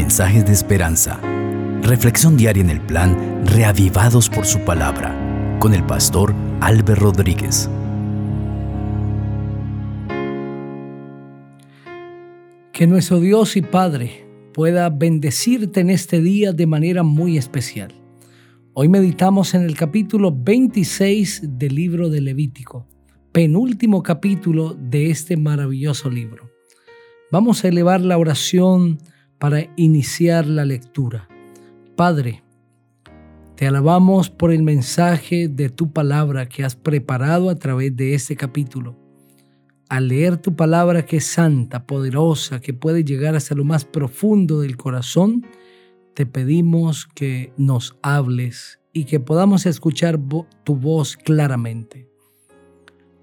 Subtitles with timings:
[0.00, 1.20] mensajes de esperanza.
[1.82, 5.14] Reflexión diaria en el plan Reavivados por su palabra
[5.60, 7.68] con el pastor Álvaro Rodríguez.
[12.72, 17.92] Que nuestro Dios y Padre pueda bendecirte en este día de manera muy especial.
[18.72, 22.86] Hoy meditamos en el capítulo 26 del libro de Levítico,
[23.32, 26.50] penúltimo capítulo de este maravilloso libro.
[27.30, 28.98] Vamos a elevar la oración
[29.40, 31.26] para iniciar la lectura.
[31.96, 32.44] Padre,
[33.56, 38.36] te alabamos por el mensaje de tu palabra que has preparado a través de este
[38.36, 38.96] capítulo.
[39.88, 44.60] Al leer tu palabra que es santa, poderosa, que puede llegar hasta lo más profundo
[44.60, 45.46] del corazón,
[46.14, 50.20] te pedimos que nos hables y que podamos escuchar
[50.64, 52.08] tu voz claramente.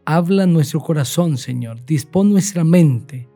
[0.04, 1.85] Habla nuestro corazón, Señor.
[1.85, 3.29] Dispón nuestra mente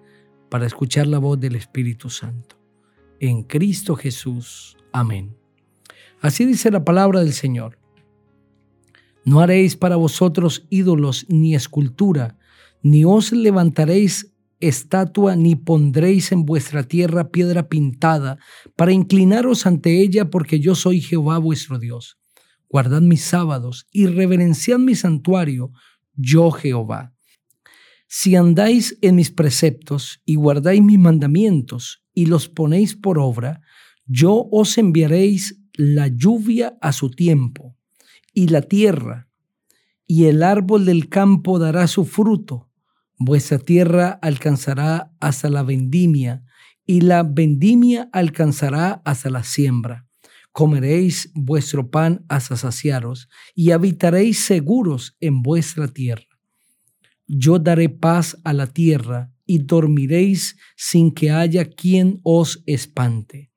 [0.49, 2.60] para escuchar la voz del Espíritu Santo.
[3.23, 4.75] En Cristo Jesús.
[4.91, 5.37] Amén.
[6.21, 7.77] Así dice la palabra del Señor.
[9.25, 12.39] No haréis para vosotros ídolos ni escultura,
[12.81, 18.39] ni os levantaréis estatua, ni pondréis en vuestra tierra piedra pintada,
[18.75, 22.17] para inclinaros ante ella, porque yo soy Jehová vuestro Dios.
[22.69, 25.71] Guardad mis sábados y reverenciad mi santuario,
[26.15, 27.13] yo Jehová.
[28.07, 33.61] Si andáis en mis preceptos y guardáis mis mandamientos y los ponéis por obra,
[34.05, 37.75] yo os enviaréis la lluvia a su tiempo
[38.33, 39.27] y la tierra,
[40.07, 42.69] y el árbol del campo dará su fruto.
[43.17, 46.43] Vuestra tierra alcanzará hasta la vendimia,
[46.85, 50.07] y la vendimia alcanzará hasta la siembra.
[50.51, 56.31] Comeréis vuestro pan hasta saciaros, y habitaréis seguros en vuestra tierra
[57.31, 63.51] yo daré paz a la tierra y dormiréis sin que haya quien os espante.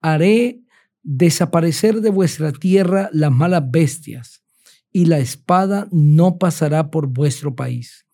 [0.00, 0.60] Haré
[1.02, 4.42] desaparecer de vuestra tierra las malas bestias,
[4.92, 8.06] y la espada no pasará por vuestro país.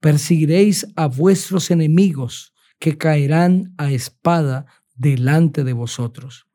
[0.00, 4.66] Perseguiréis a vuestros enemigos, que caerán a espada
[4.96, 6.46] delante de vosotros.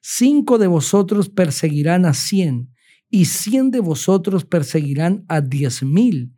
[0.00, 2.72] Cinco de vosotros perseguirán a cien,
[3.10, 6.32] y cien de vosotros perseguirán a diez mil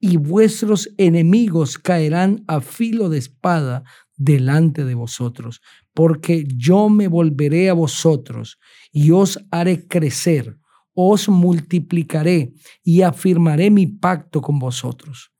[0.00, 3.84] y vuestros enemigos caerán a filo de espada
[4.16, 5.60] delante de vosotros,
[5.92, 8.58] porque yo me volveré a vosotros
[8.90, 10.56] y os haré crecer,
[10.94, 12.52] os multiplicaré
[12.82, 15.32] y afirmaré mi pacto con vosotros.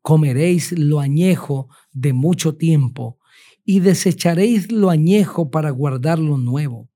[0.00, 3.18] Comeréis lo añejo de mucho tiempo
[3.64, 6.88] y desecharéis lo añejo para guardar lo nuevo.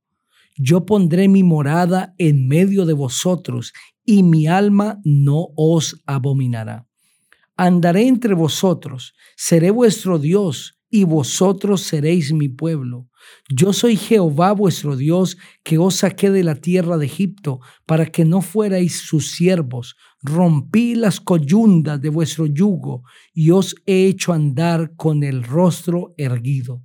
[0.57, 3.73] Yo pondré mi morada en medio de vosotros
[4.09, 6.87] y mi alma no os abominará.
[7.59, 13.11] Andaré entre vosotros, seré vuestro Dios, y vosotros seréis mi pueblo.
[13.51, 18.25] Yo soy Jehová vuestro Dios, que os saqué de la tierra de Egipto, para que
[18.25, 19.95] no fuerais sus siervos.
[20.23, 23.03] Rompí las coyundas de vuestro yugo,
[23.35, 26.83] y os he hecho andar con el rostro erguido.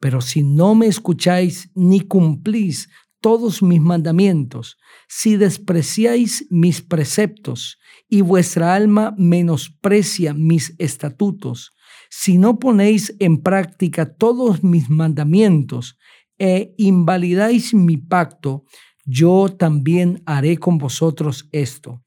[0.00, 2.88] Pero si no me escucháis ni cumplís
[3.24, 4.76] todos mis mandamientos,
[5.08, 11.72] si despreciáis mis preceptos y vuestra alma menosprecia mis estatutos,
[12.10, 15.96] si no ponéis en práctica todos mis mandamientos
[16.38, 18.64] e invalidáis mi pacto,
[19.06, 22.02] yo también haré con vosotros esto.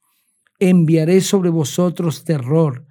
[0.60, 2.86] Enviaré sobre vosotros terror,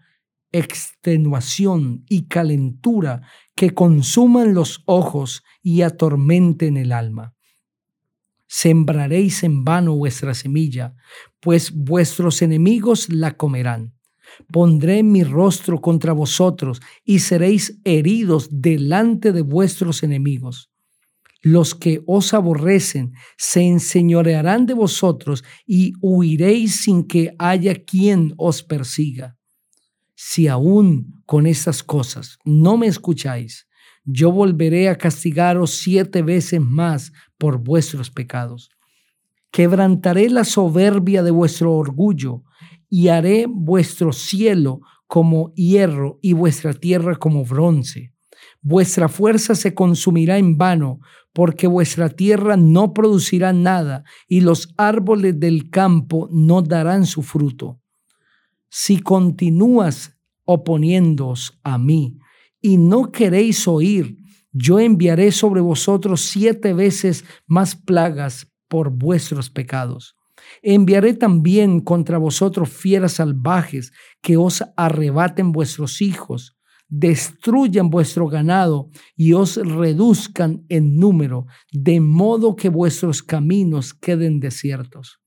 [0.52, 3.22] extenuación y calentura
[3.56, 7.37] que consuman los ojos y atormenten el alma
[8.48, 10.96] sembraréis en vano vuestra semilla,
[11.40, 13.94] pues vuestros enemigos la comerán.
[14.52, 20.70] Pondré mi rostro contra vosotros y seréis heridos delante de vuestros enemigos.
[21.42, 28.64] Los que os aborrecen se enseñorearán de vosotros y huiréis sin que haya quien os
[28.64, 29.38] persiga.
[30.16, 33.67] Si aún con estas cosas no me escucháis,
[34.10, 38.70] yo volveré a castigaros siete veces más por vuestros pecados.
[39.52, 42.44] Quebrantaré la soberbia de vuestro orgullo
[42.90, 48.14] y haré vuestro cielo como hierro y vuestra tierra como bronce.
[48.62, 51.00] Vuestra fuerza se consumirá en vano,
[51.34, 57.82] porque vuestra tierra no producirá nada y los árboles del campo no darán su fruto.
[58.70, 62.18] Si continúas oponiéndoos a mí,
[62.62, 64.18] y no queréis oír,
[64.52, 70.16] yo enviaré sobre vosotros siete veces más plagas por vuestros pecados.
[70.62, 76.58] Enviaré también contra vosotros fieras salvajes que os arrebaten vuestros hijos,
[76.90, 85.20] destruyan vuestro ganado y os reduzcan en número, de modo que vuestros caminos queden desiertos.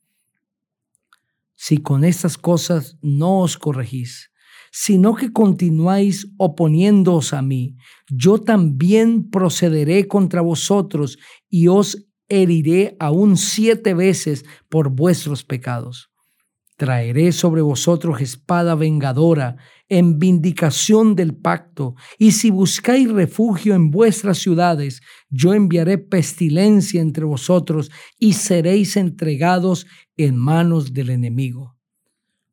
[1.55, 4.31] Si con estas cosas no os corregís,
[4.71, 7.77] sino que continuáis oponiéndoos a mí,
[8.09, 11.19] yo también procederé contra vosotros
[11.49, 16.11] y os heriré aún siete veces por vuestros pecados.
[16.77, 19.57] Traeré sobre vosotros espada vengadora
[19.91, 27.25] en vindicación del pacto, y si buscáis refugio en vuestras ciudades, yo enviaré pestilencia entre
[27.25, 29.87] vosotros y seréis entregados
[30.17, 31.80] en manos del enemigo.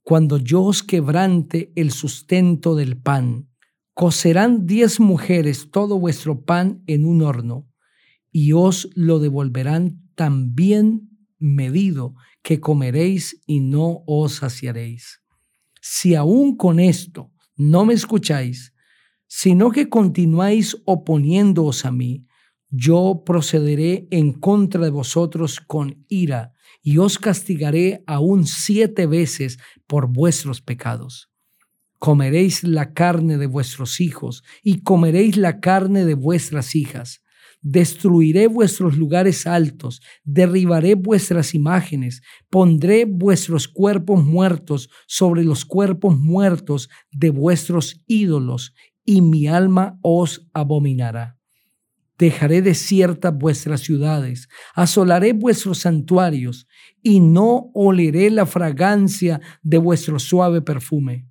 [0.07, 3.49] Cuando yo os quebrante el sustento del pan,
[3.93, 7.67] cocerán diez mujeres todo vuestro pan en un horno,
[8.31, 11.09] y os lo devolverán también
[11.39, 15.19] medido que comeréis y no os saciaréis.
[15.81, 18.73] Si aún con esto no me escucháis,
[19.27, 22.25] sino que continuáis oponiéndoos a mí,
[22.69, 30.07] yo procederé en contra de vosotros con ira y os castigaré aún siete veces por
[30.07, 31.29] vuestros pecados.
[31.99, 37.21] Comeréis la carne de vuestros hijos y comeréis la carne de vuestras hijas
[37.61, 46.89] Destruiré vuestros lugares altos, derribaré vuestras imágenes, pondré vuestros cuerpos muertos sobre los cuerpos muertos
[47.11, 48.73] de vuestros ídolos,
[49.03, 51.36] y mi alma os abominará.
[52.17, 56.67] Dejaré desiertas vuestras ciudades, asolaré vuestros santuarios,
[57.03, 61.27] y no oleré la fragancia de vuestro suave perfume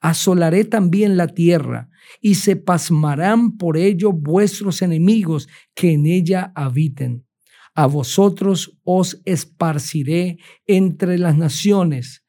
[0.00, 1.88] asolaré también la tierra,
[2.20, 7.26] y se pasmarán por ello vuestros enemigos que en ella habiten.
[7.74, 12.24] A vosotros os esparciré entre las naciones,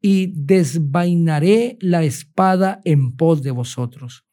[0.00, 4.25] y desvainaré la espada en pos de vosotros.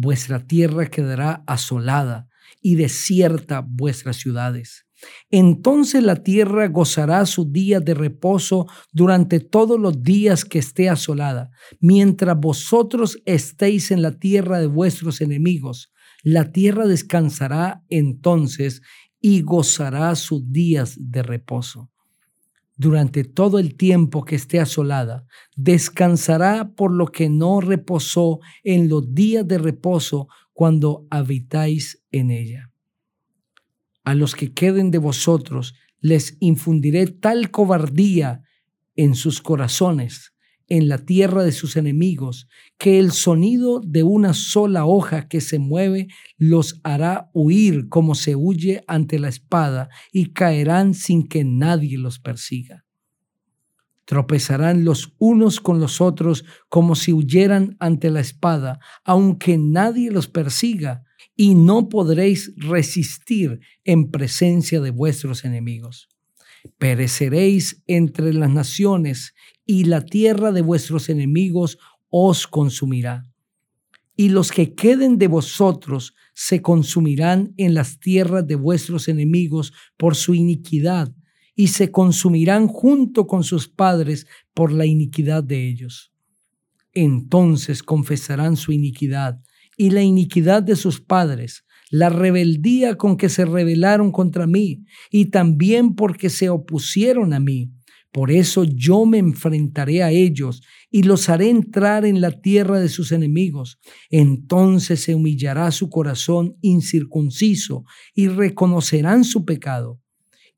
[0.00, 2.28] Vuestra tierra quedará asolada,
[2.60, 4.88] y desierta vuestras ciudades
[5.30, 11.50] entonces la tierra gozará su día de reposo durante todos los días que esté asolada,
[11.80, 15.92] mientras vosotros estéis en la tierra de vuestros enemigos.
[16.22, 18.82] La tierra descansará entonces
[19.20, 21.90] y gozará sus días de reposo.
[22.78, 25.26] Durante todo el tiempo que esté asolada,
[25.56, 32.70] descansará por lo que no reposó en los días de reposo cuando habitáis en ella.
[34.04, 38.44] A los que queden de vosotros les infundiré tal cobardía
[38.94, 40.34] en sus corazones,
[40.68, 42.46] en la tierra de sus enemigos,
[42.78, 48.36] que el sonido de una sola hoja que se mueve los hará huir como se
[48.36, 52.84] huye ante la espada y caerán sin que nadie los persiga.
[54.04, 60.28] Tropezarán los unos con los otros como si huyeran ante la espada, aunque nadie los
[60.28, 61.02] persiga,
[61.36, 66.08] y no podréis resistir en presencia de vuestros enemigos.
[66.78, 69.34] Pereceréis entre las naciones
[69.66, 71.78] y la tierra de vuestros enemigos
[72.10, 73.24] os consumirá.
[74.16, 80.16] Y los que queden de vosotros se consumirán en las tierras de vuestros enemigos por
[80.16, 81.12] su iniquidad,
[81.54, 86.12] y se consumirán junto con sus padres por la iniquidad de ellos.
[86.94, 89.40] Entonces confesarán su iniquidad
[89.76, 95.26] y la iniquidad de sus padres, la rebeldía con que se rebelaron contra mí, y
[95.26, 97.72] también porque se opusieron a mí.
[98.12, 102.88] Por eso yo me enfrentaré a ellos y los haré entrar en la tierra de
[102.88, 103.78] sus enemigos.
[104.10, 107.84] Entonces se humillará su corazón incircunciso
[108.14, 110.00] y reconocerán su pecado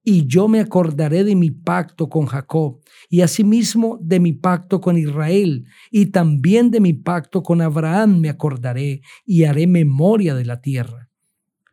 [0.02, 4.96] y yo me acordaré de mi pacto con Jacob, y asimismo de mi pacto con
[4.96, 10.60] Israel, y también de mi pacto con Abraham me acordaré, y haré memoria de la
[10.60, 11.09] tierra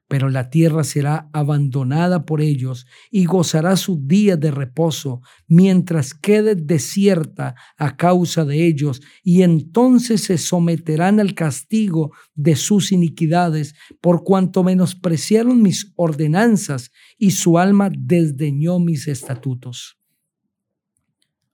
[0.08, 6.56] pero la tierra será abandonada por ellos y gozará sus días de reposo, mientras quede
[6.56, 14.24] desierta a causa de ellos, y entonces se someterán al castigo de sus iniquidades, por
[14.24, 19.98] cuanto menospreciaron mis ordenanzas y su alma desdeñó mis estatutos.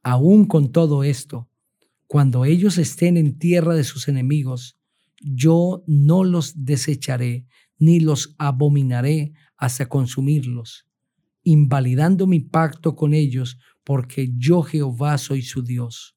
[0.04, 1.50] Aún con todo esto,
[2.08, 4.78] cuando ellos estén en tierra de sus enemigos,
[5.24, 10.88] yo no los desecharé, ni los abominaré hasta consumirlos,
[11.44, 16.16] invalidando mi pacto con ellos, porque yo Jehová soy su Dios.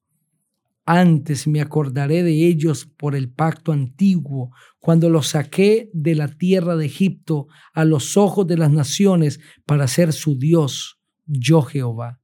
[0.85, 6.77] Antes me acordaré de ellos por el pacto antiguo, cuando los saqué de la tierra
[6.77, 12.21] de Egipto a los ojos de las naciones para ser su Dios, yo Jehová.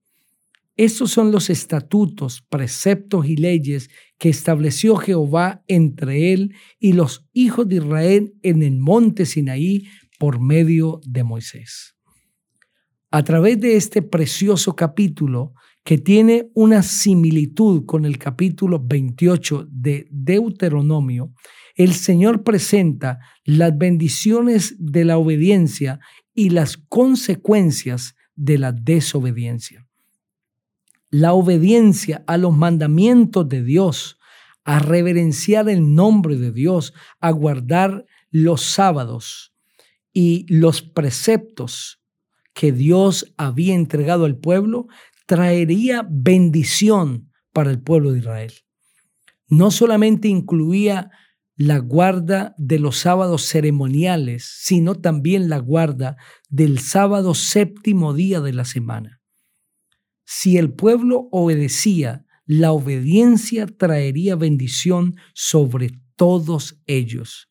[0.76, 7.68] Estos son los estatutos, preceptos y leyes que estableció Jehová entre él y los hijos
[7.68, 9.88] de Israel en el monte Sinaí
[10.18, 11.96] por medio de Moisés.
[13.12, 15.54] A través de este precioso capítulo,
[15.84, 21.34] que tiene una similitud con el capítulo 28 de Deuteronomio,
[21.76, 26.00] el Señor presenta las bendiciones de la obediencia
[26.34, 29.83] y las consecuencias de la desobediencia.
[31.14, 34.18] La obediencia a los mandamientos de Dios,
[34.64, 39.54] a reverenciar el nombre de Dios, a guardar los sábados
[40.12, 42.02] y los preceptos
[42.56, 44.88] que Dios había entregado al pueblo,
[45.28, 48.54] traería bendición para el pueblo de Israel.
[49.48, 51.12] No solamente incluía
[51.56, 56.18] la guarda de los sábados ceremoniales, sino también la guarda
[56.50, 59.23] del sábado séptimo día de la semana.
[60.26, 67.50] Si el pueblo obedecía, la obediencia traería bendición sobre todos ellos,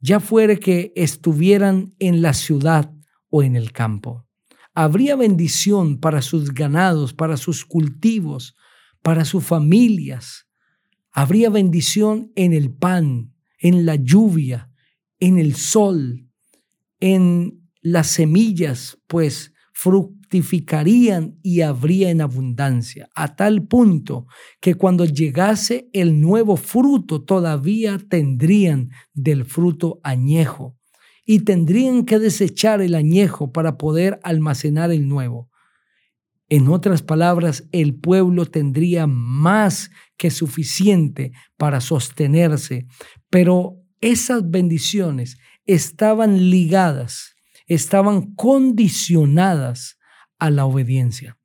[0.00, 2.92] ya fuere que estuvieran en la ciudad
[3.30, 4.26] o en el campo.
[4.74, 8.56] Habría bendición para sus ganados, para sus cultivos,
[9.02, 10.46] para sus familias,
[11.12, 14.70] Habría bendición en el pan, en la lluvia,
[15.20, 16.26] en el sol,
[17.00, 24.26] en las semillas, pues fructificarían y habría en abundancia, a tal punto
[24.60, 30.76] que cuando llegase el nuevo fruto todavía tendrían del fruto añejo
[31.24, 35.50] y tendrían que desechar el añejo para poder almacenar el nuevo.
[36.48, 42.86] En otras palabras, el pueblo tendría más que suficiente para sostenerse,
[43.30, 47.36] pero esas bendiciones estaban ligadas,
[47.74, 49.98] estaban condicionadas
[50.38, 51.38] a la obediencia.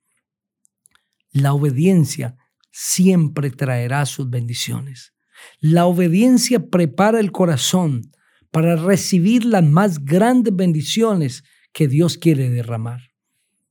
[1.30, 2.36] La obediencia
[2.70, 5.14] siempre traerá sus bendiciones.
[5.60, 8.10] La obediencia prepara el corazón
[8.50, 13.00] para recibir las más grandes bendiciones que Dios quiere derramar.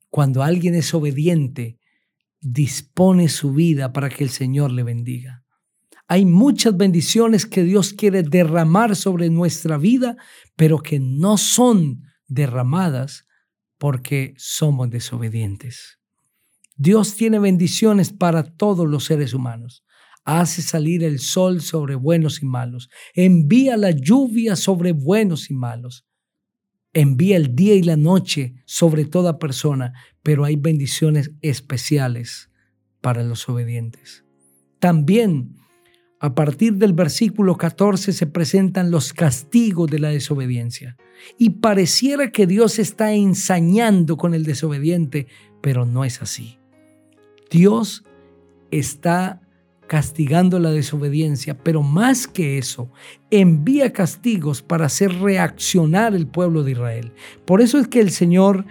[0.10, 1.80] Cuando alguien es obediente,
[2.40, 5.44] dispone su vida para que el Señor le bendiga.
[6.08, 10.16] Hay muchas bendiciones que Dios quiere derramar sobre nuestra vida,
[10.56, 13.26] pero que no son derramadas
[13.78, 16.00] porque somos desobedientes.
[16.76, 19.84] Dios tiene bendiciones para todos los seres humanos.
[20.24, 22.90] Hace salir el sol sobre buenos y malos.
[23.14, 26.08] Envía la lluvia sobre buenos y malos
[26.94, 29.94] envía el día y la noche sobre toda persona,
[30.24, 32.50] pero hay bendiciones especiales
[33.02, 34.26] para los obedientes.
[34.80, 35.56] También
[36.20, 40.98] a partir del versículo 14 se presentan los castigos de la desobediencia.
[41.38, 45.28] Y pareciera que Dios está ensañando con el desobediente,
[45.62, 46.58] pero no es así.
[47.50, 48.04] Dios
[48.72, 49.42] está
[49.88, 52.92] castigando la desobediencia, pero más que eso,
[53.32, 57.14] envía castigos para hacer reaccionar el pueblo de Israel.
[57.46, 58.66] Por eso es que el Señor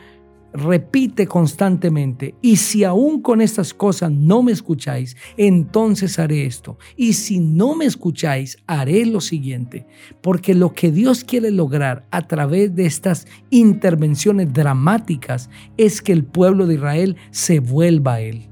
[0.56, 6.78] repite constantemente, y si aún con estas cosas no me escucháis, entonces haré esto.
[6.96, 9.86] Y si no me escucháis, haré lo siguiente.
[10.22, 16.24] Porque lo que Dios quiere lograr a través de estas intervenciones dramáticas es que el
[16.24, 18.48] pueblo de Israel se vuelva a Él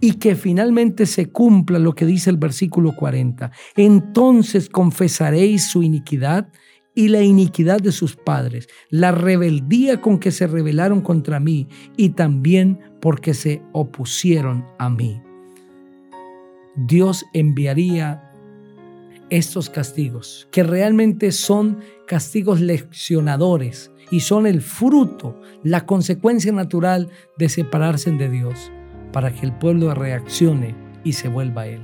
[0.00, 3.50] y que finalmente se cumpla lo que dice el versículo 40.
[3.76, 6.48] Entonces confesaréis su iniquidad
[7.00, 11.66] y la iniquidad de sus padres, la rebeldía con que se rebelaron contra mí
[11.96, 15.22] y también porque se opusieron a mí.
[16.76, 18.30] Dios enviaría
[19.30, 27.48] estos castigos, que realmente son castigos leccionadores y son el fruto, la consecuencia natural de
[27.48, 28.70] separarse de Dios
[29.10, 31.80] para que el pueblo reaccione y se vuelva a Él.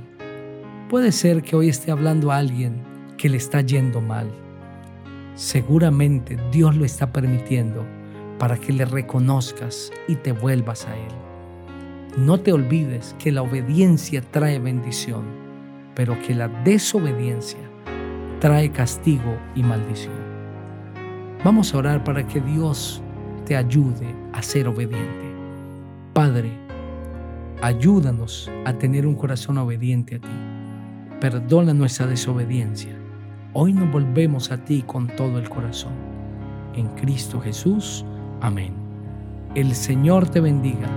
[0.91, 2.83] Puede ser que hoy esté hablando a alguien
[3.17, 4.31] que le está yendo mal.
[5.37, 7.85] Seguramente Dios lo está permitiendo
[8.37, 11.13] para que le reconozcas y te vuelvas a Él.
[12.17, 15.23] No te olvides que la obediencia trae bendición,
[15.95, 17.61] pero que la desobediencia
[18.41, 20.17] trae castigo y maldición.
[21.45, 23.01] Vamos a orar para que Dios
[23.45, 25.25] te ayude a ser obediente.
[26.13, 26.67] Padre,
[27.61, 30.27] Ayúdanos a tener un corazón obediente a ti.
[31.19, 32.95] Perdona nuestra desobediencia.
[33.59, 35.93] Hoy nos volvemos a ti con todo el corazón.
[36.75, 38.05] En Cristo Jesús.
[38.39, 38.75] Amén.
[39.55, 40.87] El Señor te bendiga